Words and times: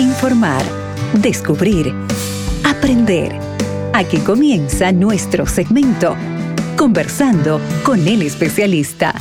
Informar, 0.00 0.62
descubrir, 1.20 1.94
aprender. 2.64 3.38
Aquí 3.92 4.16
comienza 4.20 4.92
nuestro 4.92 5.44
segmento, 5.44 6.16
conversando 6.74 7.60
con 7.84 8.08
el 8.08 8.22
especialista. 8.22 9.14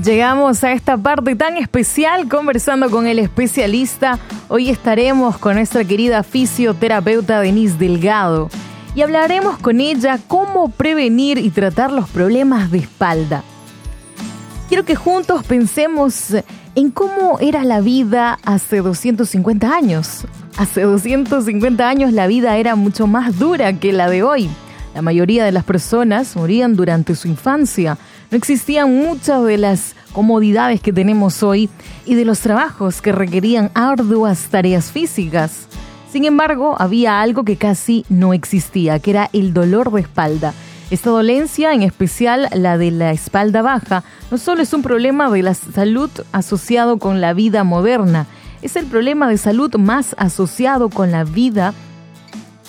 Llegamos 0.00 0.62
a 0.62 0.70
esta 0.70 0.96
parte 0.96 1.34
tan 1.34 1.56
especial 1.56 2.28
conversando 2.28 2.88
con 2.88 3.08
el 3.08 3.18
especialista. 3.18 4.20
Hoy 4.46 4.70
estaremos 4.70 5.38
con 5.38 5.56
nuestra 5.56 5.82
querida 5.82 6.22
fisioterapeuta 6.22 7.40
Denise 7.40 7.76
Delgado 7.78 8.48
y 8.94 9.02
hablaremos 9.02 9.58
con 9.58 9.80
ella 9.80 10.18
cómo 10.26 10.70
prevenir 10.70 11.38
y 11.38 11.50
tratar 11.50 11.92
los 11.92 12.08
problemas 12.08 12.70
de 12.70 12.78
espalda. 12.78 13.42
Quiero 14.68 14.84
que 14.84 14.96
juntos 14.96 15.44
pensemos 15.44 16.34
en 16.74 16.90
cómo 16.90 17.38
era 17.40 17.64
la 17.64 17.80
vida 17.80 18.38
hace 18.44 18.78
250 18.78 19.74
años. 19.74 20.26
Hace 20.58 20.82
250 20.82 21.88
años 21.88 22.12
la 22.12 22.26
vida 22.26 22.56
era 22.56 22.74
mucho 22.74 23.06
más 23.06 23.38
dura 23.38 23.72
que 23.72 23.92
la 23.92 24.10
de 24.10 24.22
hoy. 24.22 24.50
La 24.94 25.02
mayoría 25.02 25.44
de 25.44 25.52
las 25.52 25.64
personas 25.64 26.34
morían 26.36 26.76
durante 26.76 27.14
su 27.14 27.28
infancia. 27.28 27.96
No 28.30 28.36
existían 28.36 28.94
muchas 28.94 29.44
de 29.44 29.56
las 29.56 29.94
comodidades 30.12 30.80
que 30.80 30.92
tenemos 30.92 31.42
hoy 31.42 31.70
y 32.04 32.14
de 32.14 32.24
los 32.24 32.40
trabajos 32.40 33.00
que 33.00 33.12
requerían 33.12 33.70
arduas 33.74 34.48
tareas 34.50 34.90
físicas. 34.90 35.68
Sin 36.10 36.24
embargo, 36.24 36.76
había 36.78 37.20
algo 37.20 37.44
que 37.44 37.56
casi 37.56 38.06
no 38.08 38.32
existía, 38.32 38.98
que 38.98 39.10
era 39.10 39.30
el 39.32 39.52
dolor 39.52 39.92
de 39.92 40.00
espalda. 40.00 40.54
Esta 40.90 41.10
dolencia, 41.10 41.74
en 41.74 41.82
especial 41.82 42.48
la 42.54 42.78
de 42.78 42.90
la 42.90 43.12
espalda 43.12 43.60
baja, 43.60 44.04
no 44.30 44.38
solo 44.38 44.62
es 44.62 44.72
un 44.72 44.82
problema 44.82 45.30
de 45.30 45.42
la 45.42 45.52
salud 45.52 46.10
asociado 46.32 46.98
con 46.98 47.20
la 47.20 47.34
vida 47.34 47.62
moderna, 47.62 48.26
es 48.62 48.74
el 48.76 48.86
problema 48.86 49.28
de 49.28 49.36
salud 49.36 49.74
más 49.76 50.14
asociado 50.18 50.88
con 50.88 51.12
la 51.12 51.24
vida 51.24 51.74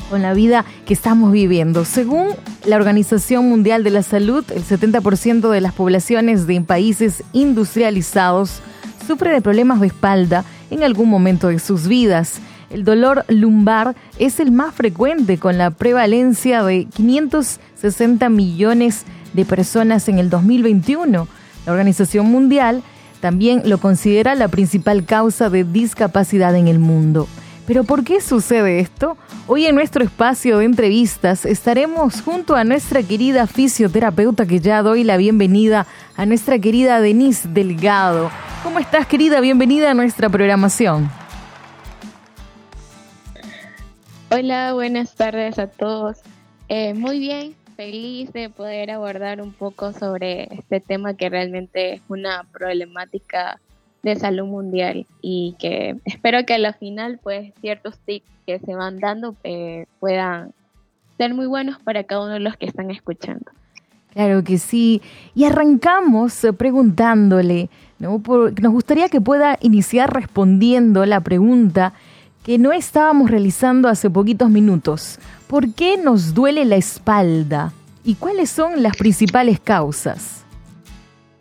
con 0.09 0.23
la 0.23 0.33
vida 0.33 0.65
que 0.87 0.93
estamos 0.93 1.31
viviendo. 1.31 1.85
Según 1.85 2.29
la 2.65 2.77
Organización 2.77 3.47
Mundial 3.47 3.83
de 3.83 3.91
la 3.91 4.01
Salud, 4.01 4.43
el 4.49 4.63
70% 4.63 5.49
de 5.51 5.61
las 5.61 5.73
poblaciones 5.73 6.47
de 6.47 6.59
países 6.61 7.23
industrializados 7.31 8.61
sufre 9.05 9.31
de 9.31 9.41
problemas 9.41 9.79
de 9.79 9.87
espalda 9.87 10.45
en 10.71 10.83
algún 10.83 11.09
momento 11.09 11.49
de 11.49 11.59
sus 11.59 11.87
vidas. 11.87 12.41
El 12.69 12.83
dolor 12.83 13.25
lumbar 13.27 13.95
es 14.19 14.39
el 14.39 14.51
más 14.51 14.75
frecuente 14.75 15.37
con 15.37 15.57
la 15.57 15.71
prevalencia 15.71 16.63
de 16.63 16.85
560 16.85 18.29
millones 18.29 19.05
de 19.33 19.45
personas 19.45 20.07
en 20.07 20.19
el 20.19 20.29
2021. 20.29 21.27
La 21.65 21.71
Organización 21.71 22.27
Mundial 22.27 22.83
también 23.21 23.63
lo 23.65 23.79
considera 23.79 24.35
la 24.35 24.47
principal 24.47 25.05
causa 25.05 25.49
de 25.49 25.63
discapacidad 25.63 26.55
en 26.55 26.67
el 26.67 26.79
mundo. 26.79 27.27
Pero 27.65 27.83
¿por 27.83 28.03
qué 28.03 28.21
sucede 28.21 28.79
esto? 28.79 29.17
Hoy 29.45 29.65
en 29.65 29.75
nuestro 29.75 30.03
espacio 30.03 30.57
de 30.57 30.65
entrevistas 30.65 31.45
estaremos 31.45 32.21
junto 32.21 32.55
a 32.55 32.63
nuestra 32.63 33.03
querida 33.03 33.45
fisioterapeuta 33.45 34.47
que 34.47 34.59
ya 34.59 34.81
doy 34.81 35.03
la 35.03 35.17
bienvenida 35.17 35.85
a 36.17 36.25
nuestra 36.25 36.57
querida 36.57 37.01
Denise 37.01 37.47
Delgado. 37.47 38.31
¿Cómo 38.63 38.79
estás 38.79 39.05
querida? 39.05 39.39
Bienvenida 39.39 39.91
a 39.91 39.93
nuestra 39.93 40.29
programación. 40.29 41.18
Hola, 44.31 44.73
buenas 44.73 45.15
tardes 45.15 45.57
a 45.57 45.65
todos. 45.65 46.19
Eh, 46.67 46.93
muy 46.93 47.17
bien, 47.17 47.55
feliz 47.75 48.31
de 48.31 48.51
poder 48.51 48.91
abordar 48.91 49.41
un 49.41 49.53
poco 49.53 49.91
sobre 49.91 50.43
este 50.53 50.79
tema 50.79 51.15
que 51.15 51.29
realmente 51.29 51.93
es 51.93 52.01
una 52.09 52.45
problemática 52.51 53.59
de 54.03 54.15
salud 54.17 54.45
mundial 54.45 55.07
y 55.23 55.55
que 55.57 55.95
espero 56.05 56.45
que 56.45 56.53
a 56.53 56.59
la 56.59 56.73
final 56.73 57.19
pues 57.23 57.53
ciertos 57.59 57.97
tips 58.05 58.29
que 58.45 58.59
se 58.59 58.75
van 58.75 58.99
dando 58.99 59.35
eh, 59.43 59.87
puedan 59.99 60.53
ser 61.17 61.33
muy 61.33 61.47
buenos 61.47 61.79
para 61.79 62.03
cada 62.03 62.25
uno 62.25 62.33
de 62.33 62.39
los 62.39 62.55
que 62.55 62.67
están 62.67 62.91
escuchando. 62.91 63.49
Claro 64.13 64.43
que 64.43 64.59
sí. 64.59 65.01
Y 65.33 65.45
arrancamos 65.45 66.43
eh, 66.43 66.53
preguntándole, 66.53 67.71
¿no? 67.97 68.21
nos 68.27 68.71
gustaría 68.71 69.09
que 69.09 69.21
pueda 69.21 69.57
iniciar 69.59 70.13
respondiendo 70.13 71.03
la 71.07 71.19
pregunta 71.21 71.93
que 72.49 72.57
no 72.57 72.73
estábamos 72.73 73.29
realizando 73.29 73.87
hace 73.87 74.09
poquitos 74.09 74.49
minutos. 74.49 75.19
¿Por 75.45 75.71
qué 75.75 75.97
nos 75.97 76.33
duele 76.33 76.65
la 76.65 76.77
espalda? 76.77 77.73
¿Y 78.03 78.15
cuáles 78.15 78.49
son 78.49 78.81
las 78.81 78.97
principales 78.97 79.59
causas? 79.59 80.43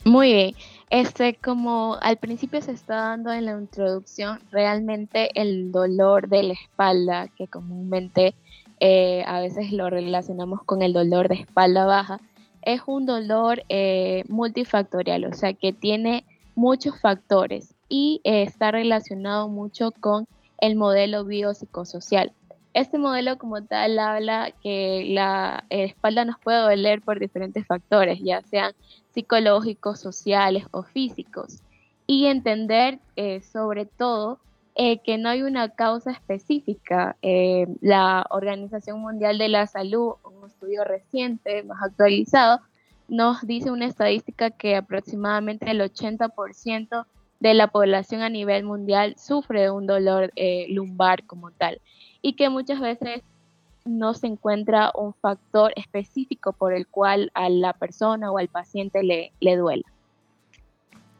Muy 0.04 0.34
bien. 0.34 0.54
Este, 0.90 1.34
como 1.36 1.96
al 2.02 2.18
principio 2.18 2.60
se 2.60 2.72
está 2.72 2.96
dando 2.96 3.32
en 3.32 3.46
la 3.46 3.52
introducción, 3.52 4.40
realmente 4.50 5.30
el 5.32 5.72
dolor 5.72 6.28
de 6.28 6.42
la 6.42 6.52
espalda, 6.52 7.28
que 7.28 7.48
comúnmente 7.48 8.34
eh, 8.78 9.24
a 9.26 9.40
veces 9.40 9.72
lo 9.72 9.88
relacionamos 9.88 10.62
con 10.62 10.82
el 10.82 10.92
dolor 10.92 11.28
de 11.28 11.36
espalda 11.36 11.86
baja, 11.86 12.20
es 12.60 12.82
un 12.86 13.06
dolor 13.06 13.62
eh, 13.70 14.24
multifactorial, 14.28 15.24
o 15.24 15.32
sea 15.32 15.54
que 15.54 15.72
tiene 15.72 16.26
muchos 16.54 17.00
factores 17.00 17.74
y 17.88 18.20
eh, 18.24 18.42
está 18.42 18.72
relacionado 18.72 19.48
mucho 19.48 19.90
con 20.00 20.26
el 20.58 20.76
modelo 20.76 21.24
biopsicosocial. 21.24 22.32
Este 22.74 22.98
modelo 22.98 23.38
como 23.38 23.64
tal 23.64 23.98
habla 23.98 24.52
que 24.62 25.04
la 25.08 25.64
espalda 25.70 26.24
nos 26.24 26.38
puede 26.38 26.60
doler 26.60 27.00
por 27.02 27.18
diferentes 27.18 27.66
factores, 27.66 28.20
ya 28.20 28.42
sean 28.42 28.72
psicológicos, 29.14 29.98
sociales 30.00 30.64
o 30.70 30.82
físicos. 30.82 31.62
Y 32.06 32.26
entender 32.26 33.00
eh, 33.16 33.40
sobre 33.40 33.84
todo 33.86 34.38
eh, 34.80 34.98
que 34.98 35.18
no 35.18 35.28
hay 35.28 35.42
una 35.42 35.70
causa 35.70 36.12
específica. 36.12 37.16
Eh, 37.20 37.66
la 37.80 38.24
Organización 38.30 39.00
Mundial 39.00 39.36
de 39.36 39.48
la 39.48 39.66
Salud, 39.66 40.14
un 40.22 40.46
estudio 40.46 40.84
reciente, 40.84 41.64
más 41.64 41.82
actualizado, 41.82 42.60
nos 43.08 43.44
dice 43.44 43.72
una 43.72 43.86
estadística 43.86 44.50
que 44.50 44.76
aproximadamente 44.76 45.68
el 45.68 45.80
80% 45.80 47.06
de 47.40 47.54
la 47.54 47.68
población 47.68 48.22
a 48.22 48.28
nivel 48.28 48.64
mundial 48.64 49.14
sufre 49.16 49.62
de 49.62 49.70
un 49.70 49.86
dolor 49.86 50.32
eh, 50.36 50.66
lumbar 50.70 51.24
como 51.24 51.50
tal 51.52 51.80
y 52.20 52.34
que 52.34 52.48
muchas 52.48 52.80
veces 52.80 53.22
no 53.84 54.14
se 54.14 54.26
encuentra 54.26 54.92
un 54.94 55.14
factor 55.14 55.72
específico 55.76 56.52
por 56.52 56.74
el 56.74 56.86
cual 56.86 57.30
a 57.34 57.48
la 57.48 57.72
persona 57.72 58.30
o 58.30 58.38
al 58.38 58.48
paciente 58.48 59.02
le, 59.02 59.32
le 59.40 59.56
duela. 59.56 59.84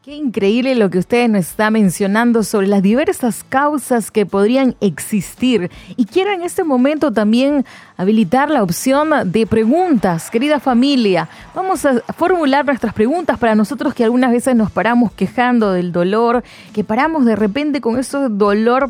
Qué 0.01 0.15
increíble 0.15 0.75
lo 0.75 0.89
que 0.89 0.97
usted 0.97 1.27
nos 1.27 1.41
está 1.41 1.69
mencionando 1.71 2.43
sobre 2.43 2.67
las 2.67 2.81
diversas 2.81 3.43
causas 3.43 4.11
que 4.11 4.25
podrían 4.25 4.77
existir. 4.79 5.69
Y 5.97 6.05
quiero 6.05 6.31
en 6.31 6.41
este 6.41 6.63
momento 6.63 7.11
también 7.11 7.65
habilitar 7.97 8.49
la 8.49 8.63
opción 8.63 9.09
de 9.25 9.45
preguntas, 9.45 10.29
querida 10.31 10.61
familia. 10.61 11.27
Vamos 11.53 11.85
a 11.85 11.99
formular 12.15 12.65
nuestras 12.65 12.93
preguntas 12.93 13.37
para 13.37 13.55
nosotros 13.55 13.93
que 13.93 14.05
algunas 14.05 14.31
veces 14.31 14.55
nos 14.55 14.71
paramos 14.71 15.11
quejando 15.11 15.73
del 15.73 15.91
dolor, 15.91 16.45
que 16.73 16.85
paramos 16.85 17.25
de 17.25 17.35
repente 17.35 17.81
con 17.81 17.99
ese 17.99 18.19
dolor 18.29 18.89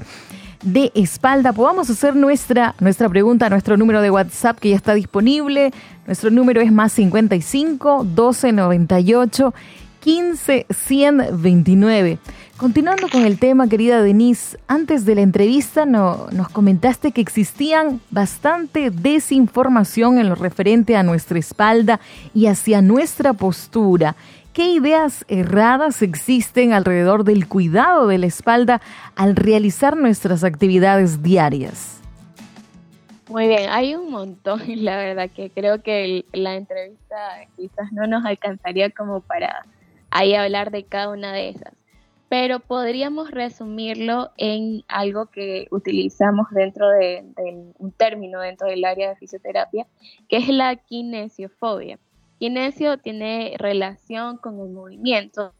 de 0.61 0.91
espalda, 0.93 1.53
podamos 1.53 1.89
hacer 1.89 2.15
nuestra, 2.15 2.75
nuestra 2.79 3.09
pregunta 3.09 3.49
nuestro 3.49 3.77
número 3.77 4.01
de 4.01 4.11
WhatsApp 4.11 4.59
que 4.59 4.69
ya 4.69 4.75
está 4.75 4.93
disponible. 4.93 5.71
Nuestro 6.05 6.29
número 6.29 6.61
es 6.61 6.71
más 6.71 6.91
55 6.91 8.03
12 8.03 8.51
98 8.51 9.53
15 9.99 10.65
129. 10.69 12.19
Continuando 12.57 13.07
con 13.09 13.25
el 13.25 13.39
tema, 13.39 13.69
querida 13.69 14.01
Denise, 14.01 14.57
antes 14.67 15.05
de 15.05 15.15
la 15.15 15.21
entrevista 15.21 15.85
no, 15.85 16.27
nos 16.31 16.49
comentaste 16.49 17.11
que 17.11 17.21
existían 17.21 18.01
bastante 18.11 18.91
desinformación 18.91 20.17
en 20.17 20.27
lo 20.29 20.35
referente 20.35 20.95
a 20.97 21.03
nuestra 21.03 21.39
espalda 21.39 21.99
y 22.33 22.47
hacia 22.47 22.81
nuestra 22.81 23.33
postura. 23.33 24.15
¿Qué 24.53 24.73
ideas 24.73 25.23
erradas 25.29 26.01
existen 26.01 26.73
alrededor 26.73 27.23
del 27.23 27.47
cuidado 27.47 28.07
de 28.07 28.17
la 28.17 28.25
espalda 28.25 28.81
al 29.15 29.35
realizar 29.35 29.95
nuestras 29.95 30.43
actividades 30.43 31.23
diarias? 31.23 32.01
Muy 33.29 33.47
bien, 33.47 33.69
hay 33.69 33.95
un 33.95 34.09
montón, 34.09 34.61
la 34.83 34.97
verdad 34.97 35.29
que 35.29 35.49
creo 35.49 35.81
que 35.81 36.25
la 36.33 36.55
entrevista 36.55 37.15
quizás 37.55 37.91
no 37.93 38.07
nos 38.07 38.25
alcanzaría 38.25 38.89
como 38.89 39.21
para 39.21 39.65
ahí 40.11 40.35
hablar 40.35 40.71
de 40.71 40.83
cada 40.83 41.09
una 41.09 41.33
de 41.33 41.49
esas. 41.49 41.73
Pero 42.29 42.59
podríamos 42.59 43.31
resumirlo 43.31 44.31
en 44.37 44.83
algo 44.87 45.27
que 45.27 45.67
utilizamos 45.71 46.47
dentro 46.51 46.87
de, 46.89 47.25
un 47.79 47.91
término 47.91 48.39
dentro 48.39 48.67
del 48.67 48.85
área 48.85 49.09
de 49.09 49.15
fisioterapia, 49.15 49.87
que 50.27 50.37
es 50.37 50.47
la 50.49 50.75
kinesiofobia. 50.75 51.97
Kinesio 52.37 52.97
tiene 52.99 53.55
relación 53.57 54.37
con 54.37 54.59
el 54.59 54.69
movimiento 54.69 55.53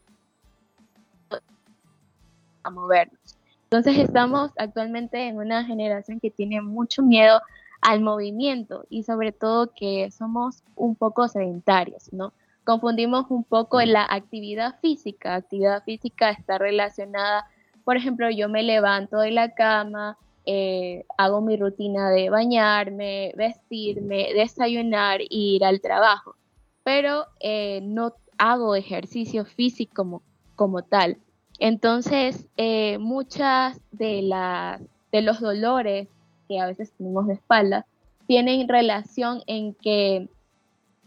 a 2.62 2.70
movernos. 2.70 3.36
Entonces 3.64 3.98
estamos 3.98 4.52
actualmente 4.56 5.28
en 5.28 5.38
una 5.38 5.64
generación 5.64 6.20
que 6.20 6.30
tiene 6.30 6.60
mucho 6.60 7.02
miedo 7.02 7.40
al 7.80 8.00
movimiento 8.00 8.84
y 8.90 9.04
sobre 9.04 9.32
todo 9.32 9.72
que 9.74 10.10
somos 10.10 10.62
un 10.76 10.94
poco 10.94 11.28
sedentarios, 11.28 12.12
¿no? 12.12 12.32
Confundimos 12.64 13.26
un 13.30 13.44
poco 13.44 13.80
la 13.82 14.06
actividad 14.08 14.78
física. 14.80 15.34
Actividad 15.34 15.82
física 15.84 16.30
está 16.30 16.58
relacionada, 16.58 17.46
por 17.84 17.96
ejemplo, 17.96 18.30
yo 18.30 18.48
me 18.48 18.62
levanto 18.62 19.18
de 19.18 19.30
la 19.30 19.54
cama, 19.54 20.16
eh, 20.46 21.04
hago 21.18 21.40
mi 21.40 21.56
rutina 21.56 22.10
de 22.10 22.30
bañarme, 22.30 23.32
vestirme, 23.36 24.32
desayunar 24.34 25.20
e 25.20 25.26
ir 25.30 25.64
al 25.64 25.80
trabajo, 25.80 26.34
pero 26.82 27.26
eh, 27.40 27.80
no 27.82 28.14
hago 28.38 28.74
ejercicio 28.74 29.44
físico 29.44 29.92
como, 29.94 30.22
como 30.56 30.82
tal. 30.82 31.18
Entonces, 31.58 32.46
eh, 32.56 32.98
muchas 32.98 33.80
de, 33.92 34.22
las, 34.22 34.80
de 35.12 35.22
los 35.22 35.40
dolores 35.40 36.08
que 36.48 36.58
a 36.58 36.66
veces 36.66 36.92
tenemos 36.96 37.26
de 37.26 37.34
espalda 37.34 37.86
tienen 38.26 38.68
relación 38.68 39.42
en 39.46 39.74
que 39.74 40.28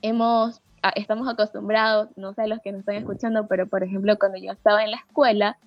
hemos, 0.01 0.61
estamos 0.89 1.27
acostumbrados, 1.27 2.09
no 2.15 2.33
sé 2.33 2.47
los 2.47 2.59
que 2.61 2.71
nos 2.71 2.81
están 2.81 2.95
escuchando, 2.95 3.47
pero 3.47 3.67
por 3.67 3.83
ejemplo, 3.83 4.17
cuando 4.17 4.37
yo 4.37 4.51
estaba 4.51 4.83
en 4.83 4.91
la 4.91 4.97
escuela, 4.97 5.57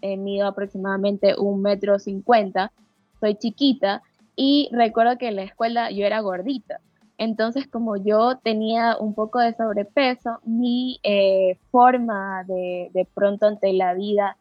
he 0.00 0.16
mido 0.16 0.46
aproximadamente 0.46 1.34
un 1.38 1.62
metro 1.62 1.98
cincuenta, 1.98 2.72
soy 3.20 3.36
chiquita 3.36 4.02
y 4.36 4.68
recuerdo 4.72 5.16
que 5.16 5.28
en 5.28 5.36
la 5.36 5.42
escuela 5.44 5.90
yo 5.90 6.04
era 6.04 6.20
gordita. 6.20 6.80
Entonces, 7.16 7.68
como 7.68 7.96
yo 7.96 8.38
tenía 8.42 8.96
un 8.98 9.14
poco 9.14 9.38
de 9.38 9.54
sobrepeso, 9.54 10.40
mi 10.44 10.98
eh, 11.04 11.58
forma 11.70 12.42
de, 12.44 12.90
de, 12.92 13.06
pronto 13.14 13.46
ante 13.46 13.72
la 13.72 13.94
vida 13.94 14.36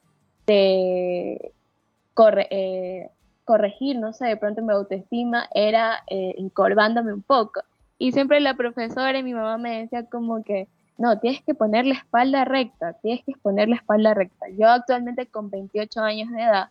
de 0.47 1.53
eh, 2.17 3.09
corregir, 3.45 3.99
no 3.99 4.11
sé, 4.13 4.25
de 4.25 4.37
pronto 4.37 4.63
mi 4.63 4.73
autoestima 4.73 5.47
era 5.53 6.03
eh, 6.07 6.33
encorvándome 6.37 7.13
un 7.13 7.21
poco. 7.21 7.61
Y 8.03 8.11
siempre 8.11 8.41
la 8.41 8.53
profesora 8.53 9.17
y 9.17 9.23
mi 9.23 9.33
mamá 9.33 9.57
me 9.57 9.79
decía 9.79 10.03
como 10.03 10.43
que, 10.43 10.67
no, 10.97 11.19
tienes 11.19 11.41
que 11.41 11.55
poner 11.55 11.85
la 11.85 11.93
espalda 11.93 12.43
recta, 12.43 12.91
tienes 13.01 13.23
que 13.23 13.31
poner 13.41 13.69
la 13.69 13.77
espalda 13.77 14.13
recta. 14.13 14.47
Yo 14.59 14.67
actualmente 14.67 15.25
con 15.25 15.49
28 15.49 16.01
años 16.01 16.29
de 16.31 16.41
edad, 16.41 16.67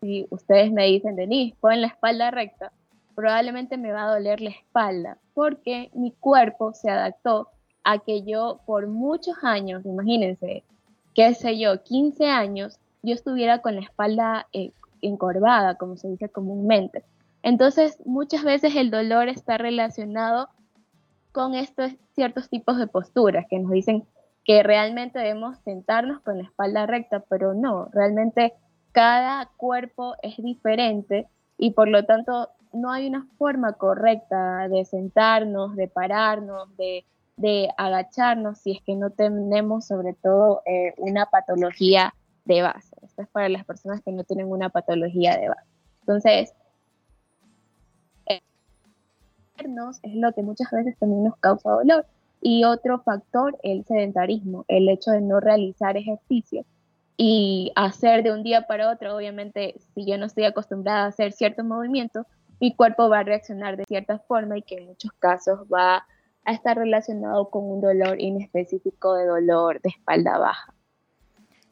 si 0.00 0.26
ustedes 0.30 0.72
me 0.72 0.86
dicen, 0.86 1.16
Denise, 1.16 1.54
pon 1.60 1.82
la 1.82 1.88
espalda 1.88 2.30
recta, 2.30 2.72
probablemente 3.14 3.76
me 3.76 3.92
va 3.92 4.04
a 4.04 4.14
doler 4.14 4.40
la 4.40 4.48
espalda, 4.48 5.18
porque 5.34 5.90
mi 5.92 6.12
cuerpo 6.12 6.72
se 6.72 6.88
adaptó 6.88 7.48
a 7.84 7.98
que 7.98 8.22
yo 8.22 8.60
por 8.64 8.86
muchos 8.86 9.36
años, 9.42 9.84
imagínense, 9.84 10.64
qué 11.14 11.34
sé 11.34 11.58
yo, 11.58 11.82
15 11.82 12.24
años, 12.24 12.78
yo 13.02 13.12
estuviera 13.12 13.58
con 13.58 13.74
la 13.74 13.82
espalda 13.82 14.46
eh, 14.54 14.70
encorvada, 15.02 15.74
como 15.74 15.98
se 15.98 16.08
dice 16.08 16.30
comúnmente. 16.30 17.04
Entonces, 17.42 17.98
muchas 18.06 18.44
veces 18.44 18.74
el 18.76 18.90
dolor 18.90 19.28
está 19.28 19.58
relacionado 19.58 20.48
con 21.32 21.54
estos 21.54 21.92
ciertos 22.14 22.48
tipos 22.48 22.78
de 22.78 22.86
posturas 22.86 23.46
que 23.48 23.58
nos 23.58 23.70
dicen 23.70 24.04
que 24.44 24.62
realmente 24.62 25.18
debemos 25.18 25.58
sentarnos 25.58 26.20
con 26.20 26.38
la 26.38 26.44
espalda 26.44 26.86
recta, 26.86 27.24
pero 27.28 27.54
no, 27.54 27.88
realmente 27.92 28.54
cada 28.92 29.46
cuerpo 29.56 30.16
es 30.22 30.36
diferente 30.38 31.28
y 31.56 31.72
por 31.72 31.88
lo 31.88 32.04
tanto 32.04 32.48
no 32.72 32.90
hay 32.90 33.06
una 33.06 33.26
forma 33.36 33.74
correcta 33.74 34.68
de 34.68 34.84
sentarnos, 34.84 35.76
de 35.76 35.88
pararnos, 35.88 36.68
de, 36.76 37.04
agacharnos 37.78 38.58
si 38.58 38.72
es 38.72 38.82
que 38.82 38.94
no 38.96 39.10
tenemos 39.10 39.86
sobre 39.86 40.12
todo 40.12 40.62
eh, 40.66 40.92
una 40.98 41.26
patología 41.26 42.14
de 42.44 42.60
base. 42.60 42.94
Esto 43.02 43.22
es 43.22 43.28
para 43.28 43.48
las 43.48 43.64
personas 43.64 44.02
que 44.02 44.12
no 44.12 44.24
tienen 44.24 44.50
una 44.50 44.68
patología 44.68 45.38
de 45.38 45.48
base. 45.48 45.70
Entonces, 46.00 46.52
es 50.02 50.14
lo 50.14 50.32
que 50.32 50.42
muchas 50.42 50.70
veces 50.70 50.98
también 50.98 51.24
nos 51.24 51.36
causa 51.36 51.70
dolor. 51.70 52.06
Y 52.42 52.64
otro 52.64 53.00
factor, 53.00 53.58
el 53.62 53.84
sedentarismo, 53.84 54.64
el 54.68 54.88
hecho 54.88 55.10
de 55.10 55.20
no 55.20 55.40
realizar 55.40 55.96
ejercicio 55.96 56.64
y 57.16 57.70
hacer 57.76 58.22
de 58.22 58.32
un 58.32 58.42
día 58.42 58.66
para 58.66 58.90
otro, 58.90 59.14
obviamente, 59.14 59.74
si 59.94 60.06
yo 60.06 60.16
no 60.16 60.24
estoy 60.24 60.44
acostumbrada 60.44 61.04
a 61.04 61.08
hacer 61.08 61.32
ciertos 61.32 61.66
movimientos, 61.66 62.26
mi 62.60 62.74
cuerpo 62.74 63.08
va 63.10 63.18
a 63.18 63.24
reaccionar 63.24 63.76
de 63.76 63.84
cierta 63.84 64.18
forma 64.20 64.56
y 64.56 64.62
que 64.62 64.76
en 64.76 64.86
muchos 64.86 65.12
casos 65.18 65.60
va 65.72 66.06
a 66.44 66.52
estar 66.52 66.78
relacionado 66.78 67.50
con 67.50 67.64
un 67.64 67.80
dolor 67.80 68.18
inespecífico 68.20 69.14
de 69.14 69.26
dolor 69.26 69.80
de 69.82 69.90
espalda 69.90 70.38
baja. 70.38 70.74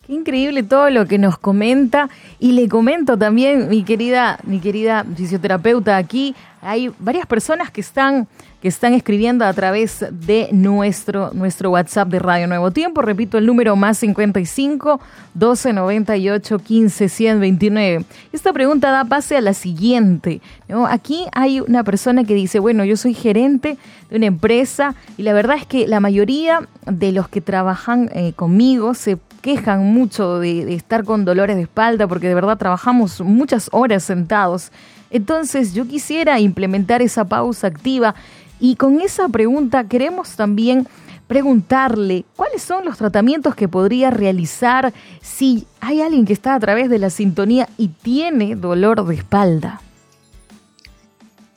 Increíble 0.08 0.62
todo 0.62 0.88
lo 0.88 1.06
que 1.06 1.18
nos 1.18 1.36
comenta 1.36 2.08
y 2.40 2.52
le 2.52 2.66
comento 2.66 3.18
también, 3.18 3.68
mi 3.68 3.82
querida, 3.82 4.38
mi 4.44 4.58
querida 4.58 5.04
fisioterapeuta 5.14 5.98
aquí, 5.98 6.34
hay 6.62 6.90
varias 6.98 7.26
personas 7.26 7.70
que 7.70 7.82
están 7.82 8.26
que 8.60 8.68
están 8.68 8.92
escribiendo 8.92 9.44
a 9.44 9.52
través 9.52 10.04
de 10.10 10.48
nuestro, 10.50 11.30
nuestro 11.32 11.70
WhatsApp 11.70 12.08
de 12.08 12.18
Radio 12.18 12.48
Nuevo 12.48 12.72
Tiempo. 12.72 13.02
Repito, 13.02 13.38
el 13.38 13.46
número 13.46 13.76
más 13.76 13.98
55 13.98 15.00
12 15.34 15.72
98 15.72 16.58
15 16.58 17.08
129. 17.08 18.04
Esta 18.32 18.52
pregunta 18.52 18.90
da 18.90 19.04
base 19.04 19.36
a 19.36 19.40
la 19.40 19.54
siguiente. 19.54 20.40
Aquí 20.88 21.26
hay 21.32 21.60
una 21.60 21.84
persona 21.84 22.24
que 22.24 22.34
dice, 22.34 22.58
bueno, 22.58 22.84
yo 22.84 22.96
soy 22.96 23.14
gerente 23.14 23.78
de 24.10 24.16
una 24.16 24.26
empresa 24.26 24.96
y 25.16 25.22
la 25.22 25.32
verdad 25.32 25.56
es 25.56 25.66
que 25.66 25.86
la 25.86 26.00
mayoría 26.00 26.66
de 26.84 27.12
los 27.12 27.28
que 27.28 27.40
trabajan 27.40 28.10
eh, 28.12 28.32
conmigo 28.34 28.94
se 28.94 29.18
quejan 29.40 29.92
mucho 29.92 30.38
de, 30.38 30.74
estar 30.74 31.04
con 31.04 31.24
dolores 31.24 31.56
de 31.56 31.62
espalda 31.62 32.06
porque 32.06 32.28
de 32.28 32.34
verdad 32.34 32.58
trabajamos 32.58 33.20
muchas 33.20 33.68
horas 33.72 34.04
sentados. 34.04 34.70
Entonces 35.10 35.74
yo 35.74 35.86
quisiera 35.86 36.38
implementar 36.40 37.02
esa 37.02 37.24
pausa 37.24 37.66
activa 37.66 38.14
y 38.60 38.76
con 38.76 39.00
esa 39.00 39.28
pregunta 39.28 39.84
queremos 39.84 40.36
también 40.36 40.86
preguntarle 41.26 42.24
cuáles 42.36 42.62
son 42.62 42.84
los 42.84 42.96
tratamientos 42.96 43.54
que 43.54 43.68
podría 43.68 44.10
realizar 44.10 44.92
si 45.20 45.66
hay 45.80 46.00
alguien 46.00 46.24
que 46.24 46.32
está 46.32 46.54
a 46.54 46.60
través 46.60 46.88
de 46.90 46.98
la 46.98 47.10
sintonía 47.10 47.68
y 47.76 47.88
tiene 47.88 48.56
dolor 48.56 49.06
de 49.06 49.14
espalda. 49.14 49.80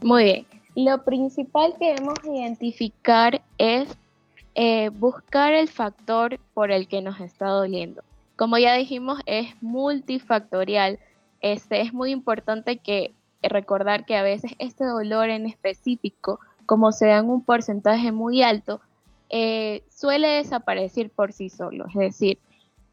Muy 0.01 0.23
bien. 0.25 0.45
Lo 0.75 1.03
principal 1.03 1.73
que 1.77 1.87
debemos 1.87 2.15
identificar 2.23 3.41
es 3.57 3.87
eh, 4.55 4.89
buscar 4.89 5.53
el 5.53 5.69
factor 5.69 6.39
por 6.53 6.71
el 6.71 6.87
que 6.87 7.01
nos 7.01 7.19
está 7.19 7.47
doliendo. 7.47 8.03
Como 8.35 8.57
ya 8.57 8.73
dijimos, 8.73 9.19
es 9.25 9.49
multifactorial. 9.61 10.99
Este, 11.41 11.81
es 11.81 11.93
muy 11.93 12.11
importante 12.11 12.77
que 12.77 13.13
recordar 13.41 14.05
que 14.05 14.15
a 14.15 14.23
veces 14.23 14.51
este 14.59 14.85
dolor 14.85 15.29
en 15.29 15.45
específico, 15.45 16.39
como 16.65 16.91
se 16.91 17.07
da 17.07 17.19
en 17.19 17.29
un 17.29 17.43
porcentaje 17.43 18.11
muy 18.11 18.43
alto, 18.43 18.81
eh, 19.29 19.83
suele 19.89 20.27
desaparecer 20.27 21.09
por 21.09 21.31
sí 21.31 21.49
solo. 21.49 21.85
Es 21.87 21.95
decir, 21.95 22.39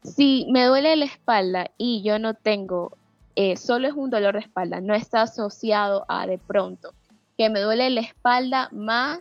si 0.03 0.47
me 0.51 0.63
duele 0.63 0.95
la 0.95 1.05
espalda 1.05 1.71
y 1.77 2.01
yo 2.01 2.19
no 2.19 2.33
tengo, 2.33 2.97
eh, 3.35 3.57
solo 3.57 3.87
es 3.87 3.93
un 3.93 4.09
dolor 4.09 4.35
de 4.35 4.41
espalda, 4.41 4.81
no 4.81 4.93
está 4.95 5.23
asociado 5.23 6.05
a 6.07 6.25
de 6.25 6.37
pronto 6.37 6.93
que 7.37 7.49
me 7.49 7.61
duele 7.61 7.89
la 7.89 8.01
espalda 8.01 8.69
más 8.71 9.19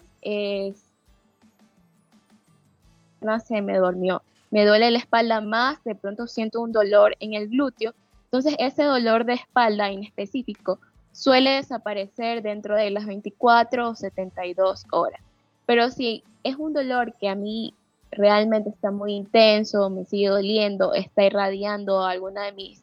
se 3.40 3.62
me 3.62 3.78
durmió, 3.78 4.22
me 4.50 4.64
duele 4.64 4.90
la 4.90 4.98
espalda 4.98 5.40
más, 5.40 5.82
de 5.84 5.94
pronto 5.94 6.26
siento 6.26 6.60
un 6.60 6.72
dolor 6.72 7.16
en 7.20 7.34
el 7.34 7.48
glúteo. 7.48 7.94
Entonces 8.24 8.56
ese 8.58 8.84
dolor 8.84 9.24
de 9.24 9.34
espalda 9.34 9.90
en 9.90 10.04
específico 10.04 10.78
suele 11.12 11.50
desaparecer 11.50 12.42
dentro 12.42 12.76
de 12.76 12.90
las 12.90 13.06
24 13.06 13.90
o 13.90 13.94
72 13.94 14.86
horas. 14.90 15.20
Pero 15.66 15.90
si 15.90 16.22
es 16.44 16.56
un 16.56 16.72
dolor 16.72 17.14
que 17.20 17.28
a 17.28 17.34
mí 17.34 17.74
realmente 18.10 18.70
está 18.70 18.90
muy 18.90 19.14
intenso, 19.14 19.90
me 19.90 20.04
sigue 20.04 20.28
doliendo, 20.28 20.94
está 20.94 21.24
irradiando 21.24 22.04
alguna 22.04 22.44
de 22.44 22.52
mis 22.52 22.82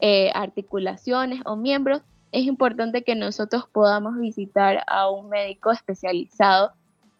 eh, 0.00 0.30
articulaciones 0.34 1.42
o 1.44 1.56
miembros, 1.56 2.02
es 2.32 2.44
importante 2.44 3.04
que 3.04 3.14
nosotros 3.14 3.64
podamos 3.70 4.18
visitar 4.18 4.82
a 4.88 5.08
un 5.08 5.28
médico 5.28 5.70
especializado 5.70 6.72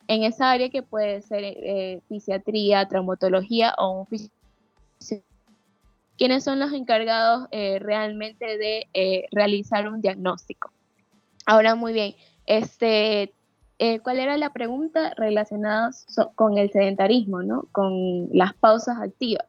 en 0.08 0.24
esa 0.24 0.50
área 0.50 0.70
que 0.70 0.82
puede 0.82 1.22
ser 1.22 1.42
eh, 1.44 2.00
fisiatría, 2.08 2.86
traumatología 2.88 3.74
o 3.78 4.00
un 4.00 4.06
quienes 6.16 6.44
son 6.44 6.60
los 6.60 6.72
encargados 6.72 7.48
eh, 7.50 7.80
realmente 7.80 8.56
de 8.56 8.86
eh, 8.94 9.26
realizar 9.32 9.88
un 9.88 10.00
diagnóstico. 10.00 10.70
Ahora, 11.44 11.74
muy 11.74 11.92
bien, 11.92 12.14
este, 12.46 13.32
¿cuál 14.04 14.20
era 14.20 14.36
la 14.36 14.52
pregunta 14.52 15.12
relacionada 15.16 15.90
con 16.36 16.56
el 16.56 16.70
sedentarismo, 16.70 17.42
¿no? 17.42 17.66
con 17.72 18.28
las 18.32 18.54
pausas 18.54 18.98
activas? 19.00 19.46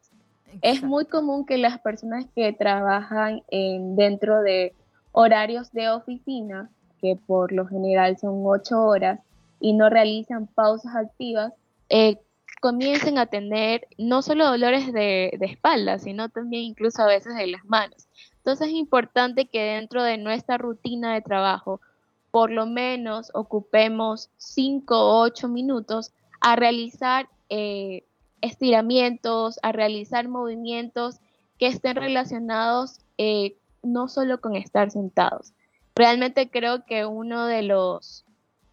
Es 0.61 0.81
muy 0.81 1.05
común 1.05 1.45
que 1.45 1.59
las 1.59 1.79
personas 1.79 2.25
que 2.35 2.51
trabajan 2.51 3.43
en, 3.49 3.95
dentro 3.95 4.41
de 4.41 4.73
horarios 5.11 5.71
de 5.71 5.89
oficina, 5.89 6.69
que 6.99 7.15
por 7.27 7.51
lo 7.51 7.67
general 7.67 8.17
son 8.17 8.41
ocho 8.43 8.83
horas, 8.83 9.19
y 9.65 9.73
no 9.73 9.89
realizan 9.89 10.45
pausas 10.45 10.95
activas, 10.95 11.51
eh, 11.89 12.19
comiencen 12.61 13.17
a 13.17 13.25
tener 13.25 13.87
no 13.97 14.21
solo 14.21 14.45
dolores 14.45 14.93
de, 14.93 15.35
de 15.39 15.45
espalda, 15.47 15.97
sino 15.97 16.29
también 16.29 16.65
incluso 16.65 17.01
a 17.01 17.07
veces 17.07 17.33
de 17.35 17.47
las 17.47 17.65
manos. 17.65 18.07
Entonces 18.37 18.67
es 18.67 18.75
importante 18.75 19.47
que 19.47 19.59
dentro 19.63 20.03
de 20.03 20.19
nuestra 20.19 20.59
rutina 20.59 21.15
de 21.15 21.23
trabajo 21.23 21.81
por 22.29 22.51
lo 22.51 22.67
menos 22.67 23.31
ocupemos 23.33 24.29
5 24.37 24.95
o 24.95 25.21
8 25.21 25.47
minutos 25.47 26.13
a 26.41 26.55
realizar 26.55 27.27
eh, 27.49 28.03
estiramientos, 28.41 29.57
a 29.63 29.71
realizar 29.71 30.27
movimientos 30.27 31.15
que 31.57 31.65
estén 31.65 31.95
relacionados 31.95 32.99
eh, 33.17 33.57
no 33.81 34.09
solo 34.09 34.41
con 34.41 34.55
estar 34.55 34.91
sentados. 34.91 35.53
Realmente 35.95 36.51
creo 36.51 36.85
que 36.85 37.07
uno 37.07 37.47
de 37.47 37.63
los, 37.63 38.24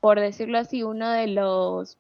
por 0.03 0.19
decirlo 0.19 0.59
así, 0.59 0.83
uno 0.83 1.09
de 1.11 1.29
los, 1.29 1.97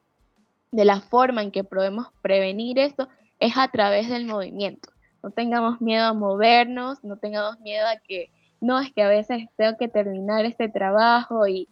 de 0.72 0.84
la 0.84 1.00
forma 1.00 1.40
en 1.40 1.52
que 1.52 1.62
podemos 1.62 2.08
prevenir 2.20 2.80
esto 2.80 3.08
es 3.38 3.56
a 3.56 3.68
través 3.68 4.08
del 4.08 4.26
movimiento. 4.26 4.90
No 5.22 5.30
tengamos 5.30 5.80
miedo 5.80 6.06
a 6.06 6.12
movernos, 6.12 7.04
no 7.04 7.16
tengamos 7.16 7.60
miedo 7.60 7.86
a 7.86 8.00
que, 8.00 8.32
no, 8.60 8.80
es 8.80 8.92
que 8.92 9.04
a 9.04 9.08
veces 9.08 9.44
tengo 9.56 9.78
que 9.78 9.86
terminar 9.86 10.44
este 10.44 10.68
trabajo 10.68 11.46
y, 11.46 11.68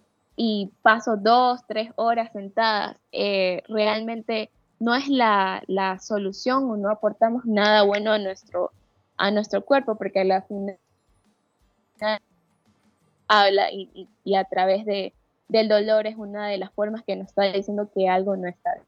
paso 0.82 1.16
dos, 1.16 1.62
tres 1.66 1.90
horas 1.96 2.30
sentadas. 2.32 2.96
Eh, 3.10 3.64
realmente 3.66 4.52
no 4.78 4.94
es 4.94 5.08
la, 5.08 5.64
la, 5.66 5.98
solución 5.98 6.70
o 6.70 6.76
no 6.76 6.90
aportamos 6.90 7.44
nada 7.44 7.82
bueno 7.82 8.12
a 8.12 8.18
nuestro, 8.18 8.70
a 9.16 9.32
nuestro 9.32 9.64
cuerpo, 9.64 9.96
porque 9.96 10.20
a 10.20 10.24
la 10.24 10.42
final 10.42 10.78
habla 13.26 13.72
y, 13.72 14.08
y, 14.22 14.36
a 14.36 14.44
través 14.44 14.86
de, 14.86 15.12
del 15.50 15.68
dolor 15.68 16.06
es 16.06 16.16
una 16.16 16.48
de 16.48 16.58
las 16.58 16.72
formas 16.72 17.02
que 17.04 17.16
nos 17.16 17.28
está 17.28 17.44
diciendo 17.44 17.90
que 17.94 18.08
algo 18.08 18.36
no 18.36 18.48
está 18.48 18.70
bien. 18.74 18.86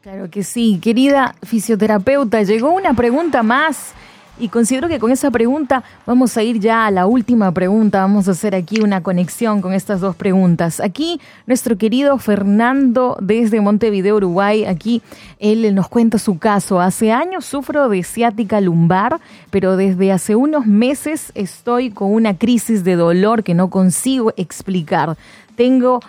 Claro 0.00 0.30
que 0.30 0.42
sí, 0.42 0.80
querida 0.82 1.36
fisioterapeuta, 1.44 2.42
llegó 2.42 2.72
una 2.72 2.94
pregunta 2.94 3.44
más 3.44 3.94
y 4.38 4.48
considero 4.48 4.88
que 4.88 4.98
con 4.98 5.10
esa 5.10 5.30
pregunta 5.30 5.84
vamos 6.06 6.36
a 6.36 6.42
ir 6.42 6.58
ya 6.58 6.86
a 6.86 6.90
la 6.90 7.06
última 7.06 7.52
pregunta. 7.52 8.00
Vamos 8.00 8.28
a 8.28 8.32
hacer 8.32 8.54
aquí 8.54 8.80
una 8.80 9.02
conexión 9.02 9.60
con 9.60 9.72
estas 9.72 10.00
dos 10.00 10.16
preguntas. 10.16 10.80
Aquí 10.80 11.20
nuestro 11.46 11.76
querido 11.76 12.16
Fernando 12.18 13.16
desde 13.20 13.60
Montevideo, 13.60 14.16
Uruguay, 14.16 14.64
aquí 14.64 15.02
él 15.38 15.74
nos 15.74 15.88
cuenta 15.88 16.18
su 16.18 16.38
caso. 16.38 16.80
Hace 16.80 17.12
años 17.12 17.44
sufro 17.44 17.88
de 17.88 18.02
ciática 18.02 18.60
lumbar, 18.60 19.20
pero 19.50 19.76
desde 19.76 20.12
hace 20.12 20.34
unos 20.34 20.66
meses 20.66 21.30
estoy 21.34 21.90
con 21.90 22.12
una 22.12 22.36
crisis 22.36 22.84
de 22.84 22.96
dolor 22.96 23.42
que 23.44 23.54
no 23.54 23.68
consigo 23.68 24.32
explicar. 24.36 25.16
Tengo 25.56 26.00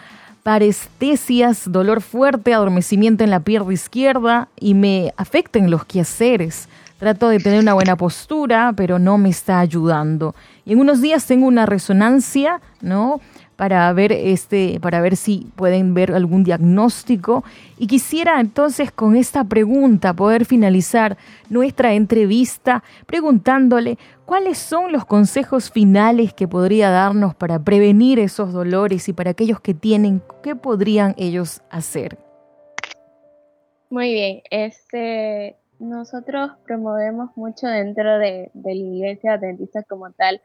parestesias, 0.43 1.71
dolor 1.71 2.01
fuerte, 2.01 2.53
adormecimiento 2.53 3.23
en 3.23 3.29
la 3.29 3.39
pierna 3.39 3.73
izquierda 3.73 4.49
y 4.59 4.73
me 4.73 5.13
afectan 5.17 5.71
los 5.71 5.85
quehaceres. 5.85 6.67
Trato 6.99 7.27
de 7.27 7.39
tener 7.39 7.59
una 7.59 7.73
buena 7.73 7.97
postura, 7.97 8.73
pero 8.75 8.99
no 8.99 9.17
me 9.17 9.29
está 9.29 9.59
ayudando. 9.59 10.35
Y 10.65 10.73
en 10.73 10.79
unos 10.79 11.01
días 11.01 11.25
tengo 11.25 11.47
una 11.47 11.65
resonancia, 11.65 12.61
¿no? 12.81 13.19
Para 13.55 13.91
ver 13.93 14.11
este, 14.11 14.79
para 14.79 15.01
ver 15.01 15.15
si 15.17 15.47
pueden 15.55 15.93
ver 15.93 16.13
algún 16.13 16.43
diagnóstico. 16.43 17.43
Y 17.77 17.87
quisiera 17.87 18.39
entonces 18.39 18.91
con 18.91 19.15
esta 19.15 19.43
pregunta 19.43 20.13
poder 20.13 20.45
finalizar 20.45 21.17
nuestra 21.49 21.93
entrevista 21.93 22.83
preguntándole 23.05 23.97
cuáles 24.25 24.57
son 24.57 24.91
los 24.91 25.05
consejos 25.05 25.71
finales 25.71 26.33
que 26.33 26.47
podría 26.47 26.89
darnos 26.89 27.35
para 27.35 27.59
prevenir 27.59 28.19
esos 28.19 28.53
dolores 28.53 29.09
y 29.09 29.13
para 29.13 29.31
aquellos 29.31 29.59
que 29.59 29.73
tienen, 29.73 30.21
¿qué 30.41 30.55
podrían 30.55 31.15
ellos 31.17 31.61
hacer? 31.69 32.17
Muy 33.89 34.11
bien, 34.11 34.41
este 34.49 35.57
nosotros 35.79 36.51
promovemos 36.65 37.35
mucho 37.35 37.67
dentro 37.67 38.17
de, 38.19 38.51
la 38.53 38.71
iglesia 38.71 39.33
adventista 39.33 39.83
como 39.83 40.11
tal 40.11 40.41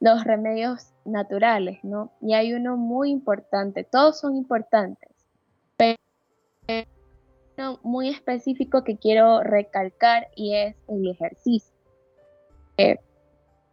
los 0.00 0.24
remedios 0.24 0.92
naturales, 1.04 1.78
¿no? 1.82 2.12
Y 2.20 2.34
hay 2.34 2.54
uno 2.54 2.76
muy 2.76 3.10
importante, 3.10 3.84
todos 3.84 4.20
son 4.20 4.36
importantes, 4.36 5.10
pero 5.76 5.98
uno 7.56 7.80
muy 7.82 8.08
específico 8.08 8.84
que 8.84 8.96
quiero 8.96 9.42
recalcar 9.42 10.28
y 10.36 10.54
es 10.54 10.76
el 10.86 11.08
ejercicio. 11.08 11.74
Eh, 12.76 12.98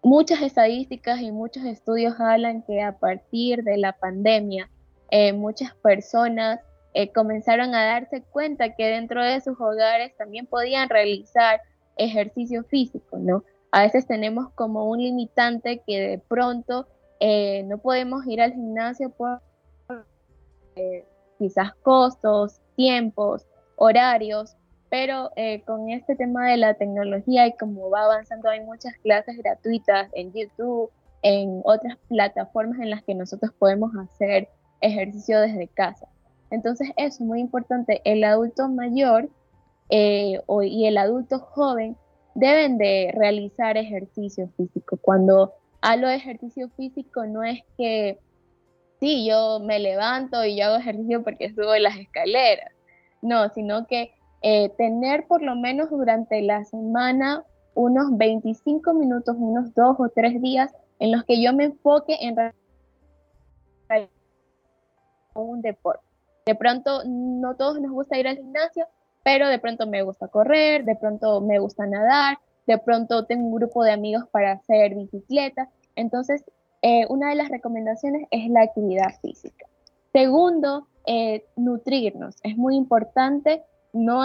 muchas 0.01 0.41
estadísticas 0.41 1.21
y 1.21 1.31
muchos 1.31 1.63
estudios 1.65 2.19
hablan 2.19 2.63
que 2.63 2.81
a 2.81 2.97
partir 2.97 3.63
de 3.63 3.77
la 3.77 3.93
pandemia, 3.93 4.69
eh, 5.11 5.33
muchas 5.33 5.75
personas 5.75 6.59
eh, 6.97 7.11
comenzaron 7.11 7.75
a 7.75 7.83
darse 7.83 8.23
cuenta 8.23 8.73
que 8.73 8.87
dentro 8.87 9.21
de 9.21 9.41
sus 9.41 9.59
hogares 9.59 10.15
también 10.15 10.47
podían 10.47 10.87
realizar 10.87 11.59
ejercicio 11.97 12.63
físico, 12.63 13.17
¿no? 13.17 13.43
A 13.71 13.81
veces 13.81 14.07
tenemos 14.07 14.49
como 14.53 14.89
un 14.89 14.99
limitante 14.99 15.83
que 15.85 15.99
de 15.99 16.19
pronto 16.19 16.87
eh, 17.19 17.63
no 17.63 17.79
podemos 17.79 18.25
ir 18.27 18.41
al 18.41 18.53
gimnasio 18.53 19.09
por 19.09 19.41
eh, 20.77 21.05
quizás 21.37 21.75
costos, 21.83 22.61
tiempos, 22.77 23.45
horarios, 23.75 24.55
pero 24.89 25.31
con 25.65 25.89
este 25.89 26.15
tema 26.15 26.49
de 26.49 26.55
la 26.55 26.75
tecnología 26.75 27.45
y 27.45 27.57
como 27.57 27.89
va 27.89 28.05
avanzando 28.05 28.47
hay 28.47 28.61
muchas 28.61 28.93
clases 29.03 29.35
gratuitas 29.37 30.09
en 30.13 30.31
YouTube, 30.31 30.89
en 31.23 31.61
otras 31.65 31.97
plataformas 32.07 32.79
en 32.79 32.91
las 32.91 33.03
que 33.03 33.15
nosotros 33.15 33.51
podemos 33.59 33.91
hacer 33.97 34.47
ejercicio 34.79 35.41
desde 35.41 35.67
casa. 35.67 36.07
Entonces 36.49 36.89
eso 36.97 37.15
es 37.15 37.21
muy 37.21 37.39
importante. 37.39 38.01
El 38.05 38.23
adulto 38.23 38.67
mayor 38.69 39.29
eh, 39.89 40.39
y 40.63 40.85
el 40.85 40.97
adulto 40.97 41.39
joven 41.39 41.97
deben 42.33 42.77
de 42.77 43.11
realizar 43.15 43.77
ejercicio 43.77 44.49
físico. 44.57 44.97
Cuando 44.97 45.53
hablo 45.81 46.07
de 46.07 46.15
ejercicio 46.15 46.69
físico 46.69 47.25
no 47.25 47.43
es 47.43 47.61
que, 47.77 48.19
sí, 48.99 49.25
yo 49.27 49.59
me 49.59 49.79
levanto 49.79 50.43
y 50.45 50.57
yo 50.57 50.65
hago 50.65 50.77
ejercicio 50.77 51.23
porque 51.23 51.53
subo 51.53 51.75
las 51.77 51.97
escaleras. 51.97 52.71
No, 53.21 53.49
sino 53.49 53.87
que 53.87 54.11
eh, 54.41 54.69
tener 54.77 55.25
por 55.27 55.41
lo 55.41 55.55
menos 55.55 55.89
durante 55.89 56.41
la 56.41 56.63
semana 56.65 57.43
unos 57.73 58.17
25 58.17 58.93
minutos, 58.93 59.35
unos 59.37 59.73
dos 59.73 59.95
o 59.99 60.09
tres 60.09 60.41
días 60.41 60.71
en 60.99 61.11
los 61.11 61.23
que 61.23 61.41
yo 61.41 61.53
me 61.53 61.65
enfoque 61.65 62.17
en 62.21 62.35
un 65.33 65.61
deporte. 65.61 66.14
De 66.45 66.53
pronto 66.53 67.01
no 67.07 67.55
todos 67.55 67.81
nos 67.81 67.91
gusta 67.91 68.19
ir 68.19 68.27
al 68.27 68.37
gimnasio, 68.37 68.85
pero 69.23 69.47
de 69.49 69.57
pronto 69.57 69.87
me 69.87 70.03
gusta 70.03 70.27
correr, 70.27 70.85
de 70.85 70.95
pronto 70.95 71.41
me 71.41 71.57
gusta 71.57 71.87
nadar, 71.87 72.37
de 72.67 72.77
pronto 72.77 73.25
tengo 73.25 73.47
un 73.47 73.55
grupo 73.55 73.83
de 73.83 73.91
amigos 73.91 74.25
para 74.29 74.51
hacer 74.51 74.93
bicicleta. 74.93 75.69
Entonces, 75.95 76.45
eh, 76.83 77.07
una 77.09 77.29
de 77.29 77.35
las 77.35 77.49
recomendaciones 77.49 78.27
es 78.29 78.47
la 78.51 78.61
actividad 78.61 79.19
física. 79.23 79.65
Segundo, 80.13 80.87
eh, 81.07 81.45
nutrirnos. 81.55 82.35
Es 82.43 82.55
muy 82.57 82.75
importante 82.75 83.63
no, 83.91 84.21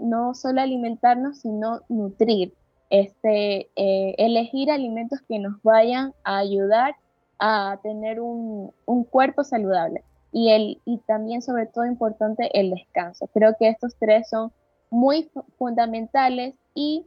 no 0.00 0.34
solo 0.34 0.60
alimentarnos, 0.60 1.40
sino 1.40 1.80
nutrir. 1.88 2.54
Este, 2.88 3.68
eh, 3.74 4.14
elegir 4.18 4.70
alimentos 4.70 5.22
que 5.22 5.40
nos 5.40 5.60
vayan 5.64 6.14
a 6.22 6.38
ayudar 6.38 6.94
a 7.40 7.80
tener 7.82 8.20
un 8.20 8.72
cuerpo 9.10 9.42
saludable 9.42 10.04
y, 10.34 10.50
el, 10.50 10.80
y 10.84 10.98
también 10.98 11.42
sobre 11.42 11.66
todo 11.66 11.86
importante 11.86 12.50
el 12.58 12.70
descanso. 12.70 13.28
Creo 13.28 13.54
que 13.56 13.68
estos 13.68 13.94
tres 14.00 14.28
son 14.28 14.50
muy 14.90 15.30
fundamentales 15.58 16.56
y 16.74 17.06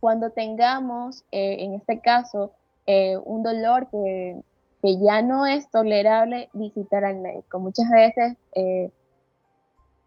cuando 0.00 0.30
tengamos, 0.30 1.22
eh, 1.32 1.56
en 1.60 1.74
este 1.74 2.00
caso, 2.00 2.52
eh, 2.86 3.18
un 3.18 3.42
dolor 3.42 3.88
que, 3.90 4.40
que, 4.80 4.98
ya 4.98 5.20
no 5.20 5.44
es 5.44 5.70
tolerable, 5.70 6.48
visitar 6.54 7.04
al 7.04 7.18
médico. 7.18 7.58
Muchas 7.58 7.90
veces 7.90 8.38
eh, 8.54 8.90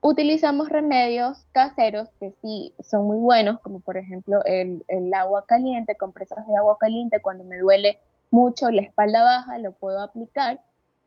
utilizamos 0.02 0.70
remedios 0.70 1.46
caseros 1.52 2.10
que 2.20 2.34
sí 2.42 2.74
son 2.84 3.06
muy 3.06 3.18
buenos, 3.18 3.60
como 3.60 3.80
por 3.80 3.96
ejemplo 3.96 4.44
el, 4.46 4.84
el 4.88 5.14
agua 5.14 5.46
caliente, 5.46 5.96
compresas 5.96 6.48
de 6.48 6.58
agua 6.58 6.80
caliente, 6.80 7.22
cuando 7.22 7.44
me 7.44 7.60
duele 7.60 8.00
mucho 8.32 8.72
la 8.72 8.82
espalda 8.82 9.22
baja, 9.24 9.60
lo 9.60 9.72
puedo 9.74 10.02
aplicar 10.02 10.60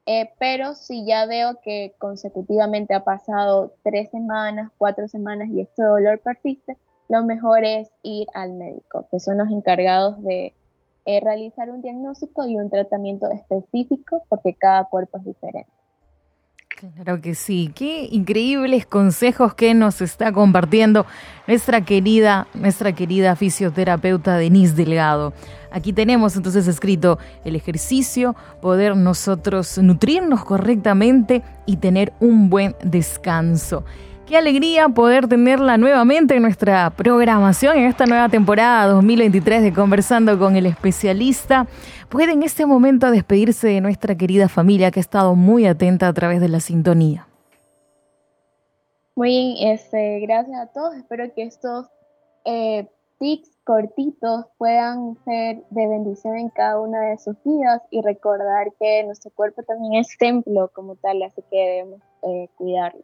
eh, 0.07 0.31
pero 0.39 0.75
si 0.75 1.07
ya 1.07 1.27
veo 1.27 1.61
que 1.63 1.95
consecutivamente 1.99 2.95
ha 2.95 3.05
pasado 3.05 3.75
tres 3.83 4.11
semanas, 4.11 4.71
cuatro 4.77 5.07
semanas 5.09 5.49
y 5.51 5.61
este 5.61 5.83
dolor 5.83 6.21
persiste, 6.21 6.77
lo 7.09 7.25
mejor 7.25 7.65
es 7.65 7.91
ir 8.03 8.27
al 8.35 8.53
médico, 8.55 9.07
que 9.11 9.21
son 9.21 9.39
los 9.39 9.49
encargados 9.51 10.23
de 10.23 10.55
eh, 11.05 11.21
realizar 11.21 11.71
un 11.71 11.83
diagnóstico 11.83 12.47
y 12.47 12.57
un 12.57 12.71
tratamiento 12.71 13.31
específico 13.31 14.23
porque 14.29 14.55
cada 14.55 14.85
cuerpo 14.85 15.19
es 15.19 15.25
diferente. 15.25 15.71
Claro 16.69 17.21
que 17.21 17.35
sí, 17.37 17.71
qué 17.75 18.09
increíbles 18.11 18.87
consejos 18.87 19.55
que 19.55 19.73
nos 19.75 20.01
está 20.01 20.33
compartiendo 20.33 21.07
nuestra 21.47 21.85
querida, 21.85 22.49
nuestra 22.55 22.93
querida 22.93 23.37
fisioterapeuta 23.37 24.37
Denise 24.37 24.75
Delgado. 24.75 25.33
Aquí 25.73 25.93
tenemos 25.93 26.37
entonces 26.37 26.69
escrito 26.69 27.19
el 27.45 27.57
ejercicio, 27.57 28.37
poder 28.61 28.97
nosotros 28.97 29.79
nutrirnos 29.79 30.45
correctamente 30.45 31.43
y 31.67 31.77
tener 31.77 32.13
un 32.21 32.51
buen 32.51 32.77
descanso. 32.83 33.85
Qué 34.27 34.37
alegría 34.37 34.89
poder 34.89 35.29
tenerla 35.29 35.77
nuevamente 35.77 36.37
en 36.37 36.43
nuestra 36.43 36.91
programación 36.91 37.77
en 37.77 37.85
esta 37.85 38.07
nueva 38.07 38.29
temporada 38.29 38.87
2023 38.87 39.63
de 39.63 39.73
Conversando 39.73 40.39
con 40.39 40.57
el 40.57 40.67
especialista. 40.67 41.67
Puede 42.09 42.33
en 42.33 42.43
este 42.43 42.65
momento 42.65 43.11
despedirse 43.11 43.67
de 43.67 43.81
nuestra 43.81 44.15
querida 44.15 44.49
familia 44.49 44.91
que 44.91 45.01
ha 45.01 45.03
estado 45.03 45.35
muy 45.35 45.67
atenta 45.67 46.09
a 46.09 46.13
través 46.13 46.41
de 46.41 46.49
la 46.49 46.61
sintonía. 46.61 47.27
Muy 49.15 49.29
bien, 49.29 49.73
este, 49.73 50.21
gracias 50.21 50.59
a 50.59 50.67
todos. 50.73 50.95
Espero 50.97 51.25
que 51.35 51.43
estos 51.43 51.87
eh, 52.45 52.89
tips 53.19 53.52
cortitos 53.65 54.47
puedan 54.59 55.17
ser 55.25 55.63
de 55.71 55.87
bendición 55.87 56.37
en 56.37 56.49
cada 56.51 56.81
una 56.81 57.01
de 57.11 57.19
sus 57.19 57.37
vidas 57.45 57.83
y 57.91 58.03
recordar 58.03 58.73
que 58.79 59.05
nuestro 59.05 59.31
cuerpo 59.31 59.63
también 59.63 59.95
es 59.95 60.17
templo 60.19 60.71
como 60.75 60.97
tal, 60.97 61.23
así 61.23 61.43
que 61.51 61.57
debemos 61.57 62.01
eh, 62.23 62.49
cuidarlo. 62.57 63.03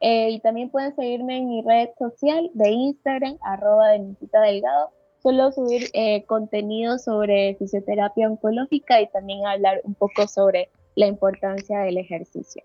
Eh, 0.00 0.30
y 0.30 0.40
también 0.40 0.70
pueden 0.70 0.94
seguirme 0.96 1.36
en 1.36 1.48
mi 1.48 1.62
red 1.62 1.90
social 1.98 2.50
de 2.54 2.70
Instagram, 2.70 3.36
arroba 3.42 3.88
de 3.90 4.16
Delgado. 4.32 4.90
Suelo 5.22 5.52
subir 5.52 5.90
eh, 5.92 6.24
contenido 6.24 6.98
sobre 6.98 7.54
fisioterapia 7.56 8.28
oncológica 8.28 9.02
y 9.02 9.08
también 9.08 9.46
hablar 9.46 9.82
un 9.84 9.94
poco 9.94 10.26
sobre 10.26 10.70
la 10.94 11.06
importancia 11.06 11.80
del 11.80 11.98
ejercicio. 11.98 12.62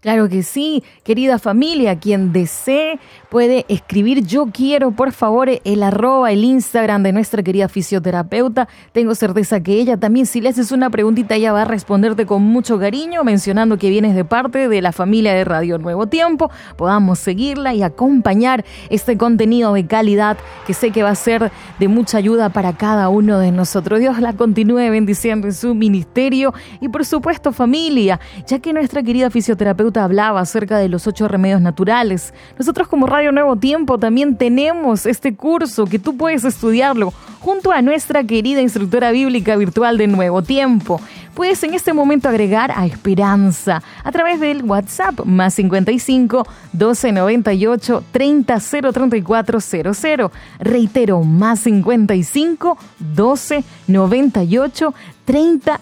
Claro 0.00 0.28
que 0.28 0.44
sí, 0.44 0.84
querida 1.02 1.40
familia, 1.40 1.98
quien 1.98 2.32
desee 2.32 3.00
puede 3.30 3.66
escribir 3.68 4.24
yo 4.24 4.46
quiero, 4.46 4.92
por 4.92 5.10
favor, 5.10 5.50
el 5.64 5.82
arroba, 5.82 6.30
el 6.30 6.44
Instagram 6.44 7.02
de 7.02 7.12
nuestra 7.12 7.42
querida 7.42 7.68
fisioterapeuta. 7.68 8.68
Tengo 8.92 9.16
certeza 9.16 9.60
que 9.60 9.72
ella 9.72 9.96
también, 9.96 10.26
si 10.26 10.40
le 10.40 10.50
haces 10.50 10.70
una 10.70 10.88
preguntita, 10.88 11.34
ella 11.34 11.52
va 11.52 11.62
a 11.62 11.64
responderte 11.64 12.26
con 12.26 12.42
mucho 12.42 12.78
cariño, 12.78 13.24
mencionando 13.24 13.76
que 13.76 13.90
vienes 13.90 14.14
de 14.14 14.24
parte 14.24 14.68
de 14.68 14.80
la 14.82 14.92
familia 14.92 15.34
de 15.34 15.42
Radio 15.42 15.78
Nuevo 15.78 16.06
Tiempo. 16.06 16.48
Podamos 16.76 17.18
seguirla 17.18 17.74
y 17.74 17.82
acompañar 17.82 18.64
este 18.90 19.18
contenido 19.18 19.72
de 19.72 19.84
calidad 19.88 20.38
que 20.64 20.74
sé 20.74 20.92
que 20.92 21.02
va 21.02 21.10
a 21.10 21.16
ser 21.16 21.50
de 21.80 21.88
mucha 21.88 22.18
ayuda 22.18 22.50
para 22.50 22.72
cada 22.72 23.08
uno 23.08 23.40
de 23.40 23.50
nosotros. 23.50 23.98
Dios 23.98 24.20
la 24.20 24.32
continúe 24.32 24.90
bendiciendo 24.90 25.48
en 25.48 25.54
su 25.54 25.74
ministerio 25.74 26.54
y 26.80 26.88
por 26.88 27.04
supuesto 27.04 27.50
familia, 27.50 28.20
ya 28.46 28.60
que 28.60 28.72
nuestra 28.72 29.02
querida 29.02 29.28
fisioterapeuta 29.28 29.87
hablaba 29.96 30.40
acerca 30.40 30.78
de 30.78 30.88
los 30.88 31.06
ocho 31.06 31.28
remedios 31.28 31.60
naturales. 31.60 32.34
Nosotros 32.58 32.88
como 32.88 33.06
Radio 33.06 33.32
Nuevo 33.32 33.56
Tiempo 33.56 33.98
también 33.98 34.36
tenemos 34.36 35.06
este 35.06 35.34
curso 35.34 35.86
que 35.86 35.98
tú 35.98 36.16
puedes 36.16 36.44
estudiarlo 36.44 37.12
junto 37.40 37.72
a 37.72 37.82
nuestra 37.82 38.24
querida 38.24 38.60
instructora 38.60 39.10
bíblica 39.10 39.56
virtual 39.56 39.96
de 39.96 40.06
Nuevo 40.06 40.42
Tiempo. 40.42 41.00
Puedes 41.38 41.62
en 41.62 41.72
este 41.72 41.92
momento 41.92 42.28
agregar 42.28 42.72
a 42.74 42.84
Esperanza 42.84 43.80
a 44.02 44.10
través 44.10 44.40
del 44.40 44.64
WhatsApp 44.64 45.20
más 45.24 45.54
55 45.54 46.44
1298 46.72 48.02
30 48.10 48.58
034 48.58 49.60
00. 49.60 50.32
Reitero, 50.58 51.22
más 51.22 51.60
55 51.60 52.76
12 52.98 53.64
98 53.86 54.94
30 55.28 55.78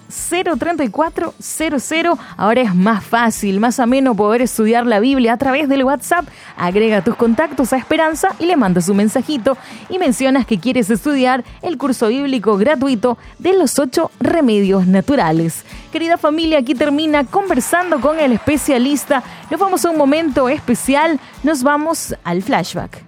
034 0.59 1.35
00. 1.39 2.19
Ahora 2.37 2.61
es 2.63 2.75
más 2.75 3.05
fácil, 3.05 3.61
más 3.61 3.79
ameno 3.79 4.17
poder 4.17 4.43
estudiar 4.43 4.85
la 4.85 4.99
Biblia 4.99 5.35
a 5.35 5.37
través 5.37 5.69
del 5.69 5.85
WhatsApp. 5.85 6.27
Agrega 6.57 7.03
tus 7.03 7.15
contactos 7.15 7.73
a 7.73 7.77
Esperanza 7.77 8.35
y 8.41 8.47
le 8.47 8.57
mandas 8.57 8.89
un 8.89 8.97
mensajito 8.97 9.57
y 9.89 10.01
mencionas 10.01 10.47
que 10.47 10.59
quieres 10.59 10.91
estudiar 10.91 11.45
el 11.63 11.79
curso 11.79 12.09
bíblico 12.09 12.57
gratuito 12.57 13.19
de 13.39 13.57
los 13.57 13.79
ocho 13.79 14.11
remedios 14.19 14.89
naturales. 14.89 15.46
Querida 15.93 16.17
familia, 16.17 16.59
aquí 16.59 16.75
termina 16.75 17.25
conversando 17.25 18.01
con 18.01 18.19
el 18.19 18.33
especialista. 18.33 19.23
Nos 19.51 19.61
vamos 19.61 19.85
a 19.85 19.91
un 19.91 19.99
momento 19.99 20.49
especial, 20.49 21.21
nos 21.43 21.63
vamos 21.63 22.15
al 22.25 22.43
flashback. 22.43 23.03